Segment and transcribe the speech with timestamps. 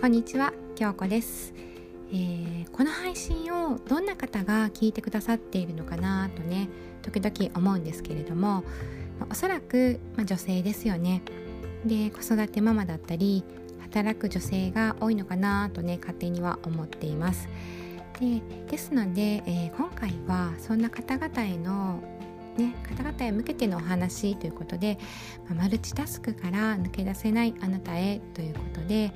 [0.00, 1.52] こんにちは京子です、
[2.10, 6.70] えー、この配信をどんな方が聞いてくださっているのかなとね
[7.02, 8.64] 時々思うんですけれども
[9.30, 11.20] おそらく、まあ、女性ですよね。
[11.84, 13.44] で子育てママだったり
[13.82, 17.46] 働く女性が多いのかなとね勝手には思っています。
[18.18, 18.40] で
[18.70, 22.02] ですので、えー、今回はそんな方々への
[22.56, 24.98] ね、方々へ向けてのお話ということで、
[25.48, 29.12] まあ、マルチタスクから抜け出せないあなたへということで、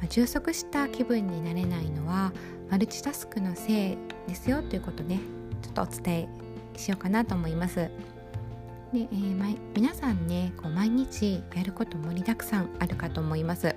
[0.00, 2.32] ま、充足した気分になれないのは
[2.70, 5.20] マルチタスクのせいですよということね
[5.62, 6.28] ちょっとお伝
[6.74, 7.76] えしようかなと思います。
[7.76, 7.90] で、
[9.00, 13.74] えーま、皆さんねこう毎日やること盛りだくさんあるかと思います。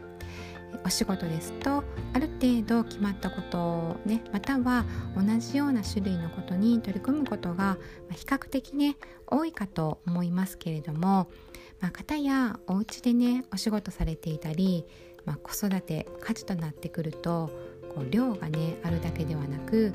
[0.86, 1.84] お仕事ですと
[2.14, 7.78] ある程度決まったことねまたは同じような種類のことに取り組むことが
[8.12, 8.96] 比較的ね
[9.28, 11.30] 多いかと思いますけれども、
[11.80, 14.86] まあ、方やお家でねお仕事されていたり
[15.30, 17.52] まあ、子育て家事となってくると
[17.94, 19.94] こう量がねあるだけではなく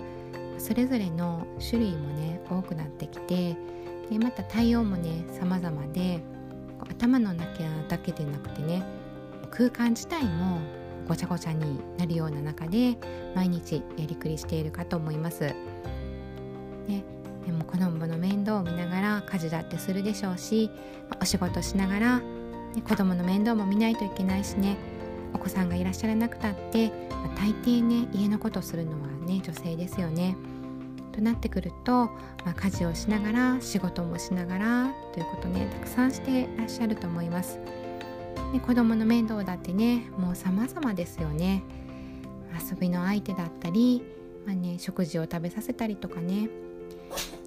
[0.58, 3.56] それぞれの種類もね多くなってきて
[4.10, 6.22] でまた対応もね様々で
[6.88, 8.84] 頭の中だけでなくてね
[9.50, 10.60] 空間自体も
[11.08, 12.96] ごちゃごちゃになるような中で
[13.34, 15.52] 毎日やりくりしているかと思います。
[16.86, 17.02] ね、
[17.44, 20.70] でも子供の面倒を見ながら家事だってするでしょうし
[21.20, 22.24] お仕事しながら、ね、
[22.86, 24.76] 子供の面倒も見ないといけないしね
[25.34, 30.36] お子さんがいらっしゃらなくたって、まあ、大抵ね家のことをするのはね女性ですよね。
[31.12, 32.06] となってくると、
[32.44, 37.58] まあ、家事をしながら仕事もしながらということねたくさんしてらっしゃると思います。
[38.52, 41.62] で子供の面倒だってねもう様々ですよね。
[42.70, 44.02] 遊びの相手だったり、
[44.46, 46.48] まあね、食事を食べさせたりとかね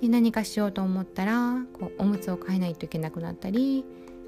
[0.02, 3.86] で何かしようと思ったらこうおむつを替えないといけなくなったり、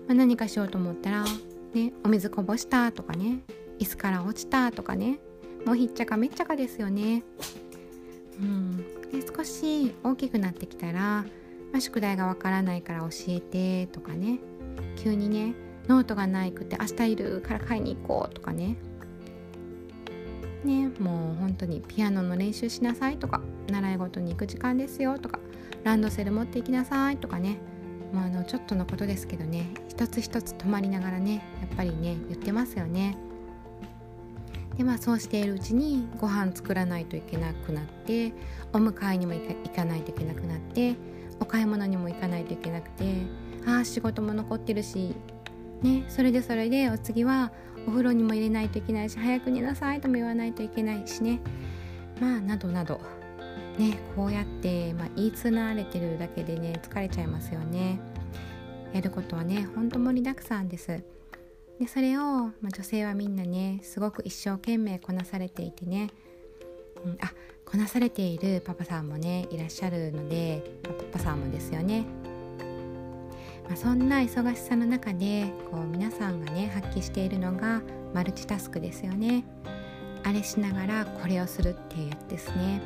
[0.07, 1.25] まあ、何かしようと思ったら
[1.73, 3.41] ね、お水こぼしたとかね
[3.79, 5.19] 椅子から落ちたとかね
[5.65, 7.23] もうひっちゃかめっちゃかですよね。
[8.39, 8.77] うん、
[9.11, 11.25] で少し大きくなってきたら、ま
[11.77, 14.39] あ、宿題がわからないから教えてとかね。
[14.95, 15.53] 急にね
[15.87, 18.77] ノートがないくて明日いるから買いに行こうとかね。
[20.63, 25.39] ねもう本当にピアノの練習しなさいとか習い事に行く時間ですよとか
[25.83, 27.57] ランドセル持って行きなさいとかね。
[28.13, 29.67] まあ、あのちょっとのことですけどね。
[29.99, 33.17] 一つ一つ止まりながらねやっぱりね言ってますよね。
[34.77, 38.31] でまあそうしているうちにご飯作らないといけなくなって
[38.71, 39.41] お迎えにも行
[39.75, 40.95] かないといけなくなって
[41.41, 43.13] お買い物にも行かないといけなくて
[43.67, 45.13] ああ仕事も残ってるし
[45.81, 47.51] ねそれでそれでお次は
[47.85, 51.41] お風呂にも入れないといけないし早く寝なさいとも言わないといけないしね。
[52.21, 53.01] まあなどなど。
[53.77, 57.99] ねこうやって、まあ、言いつなれてるだけでね疲れちゃいますよね。
[58.99, 61.01] やることはねほんと盛りだくさんです。
[61.79, 66.09] でそれを、まあ、女性はみんなねすごく一生懸命こなされていてね、
[67.05, 67.31] うん、あ
[67.63, 72.03] こなされているパパさんもねいらっしゃるので、まあ、パパさんもですよね。
[73.69, 77.81] まあ、そんな忙しさの中でこう皆さんがね発揮しているのが
[78.13, 79.45] マルチタスクですよね。
[80.25, 82.81] あれしながらこれをするっていうやつですね。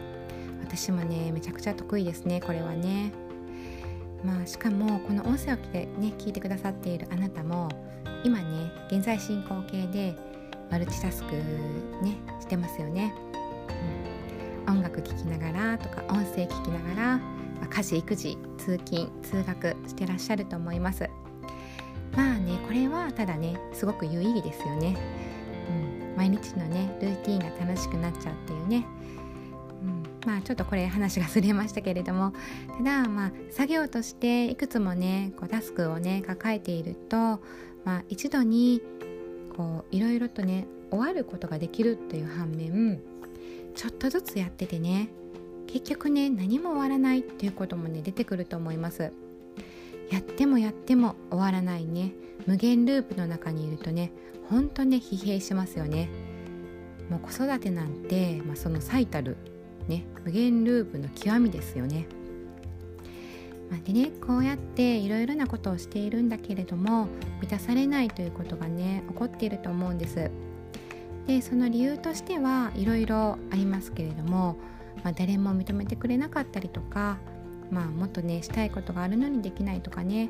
[0.62, 3.12] 私もねめちゃくちゃ得意ですねこれはね。
[4.24, 7.70] まあしかもこの音声を聞いてね聞いてくださっているあなたも
[8.24, 10.16] 今ね現在進行形で
[10.72, 11.34] マルチタスク
[12.02, 13.14] ねしてますよね、
[14.68, 17.24] うん、音楽聴きながらとか音声聞きながら、ま
[17.64, 21.10] あ、家事育児通勤通学してらっしゃると思います。
[22.16, 24.96] まあねこれはただねすごく有意義ですよね、
[25.68, 28.86] うん、毎日のねルーティンが楽しくなっちゃうっていうね。
[30.26, 32.34] まあちょっとこれ話がずれましたけれども。
[32.78, 37.42] ただまあ作業としていくつもねこうタスクをね抱えていると、
[37.86, 38.82] まあ、一度に
[39.56, 43.02] こういろいろとね終わることができるという反面
[43.76, 45.10] ちょっとずつやっててね
[45.68, 49.12] 結局ね何も終わらないっていうこともね出てくると思います。
[50.12, 52.14] やってもやっても終わらないね
[52.46, 54.12] 無限ループの中にいるとね
[54.50, 56.10] ほんとね疲弊しますよね。
[57.10, 59.38] もう子育てなんて、まあ、その最たる
[59.88, 62.06] ね無限ループの極みですよね。
[63.70, 67.08] まあ、でねこうやっていろいろなことをしているんだけれども
[67.42, 70.30] 満たされないということがね起こっていると思うんです。
[71.28, 74.58] でその理由としてはいろいろありますけれども、
[75.04, 77.18] まあ、誰も認めてくれなかったりとか、
[77.72, 80.30] まあ、もっとねしたいことがあるのにできないとかね、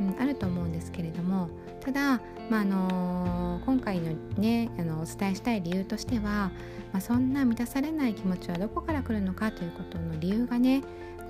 [0.00, 1.48] うん、あると思うんですけれども
[1.80, 2.20] ただ、
[2.50, 6.50] まあのー、今回のねあのお伝えしたい理由としては、
[6.92, 10.82] まあ、そんな満たされない気持ちはどこから来るのかということの理由がね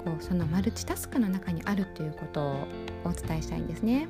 [0.05, 2.67] こうそのマルチタスクの中にあるということを
[3.05, 4.07] お伝えしたいんですね。